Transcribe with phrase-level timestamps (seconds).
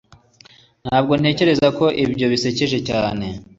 [0.85, 3.25] Ntabwo ntekereza ko ibyo bisekeje cyane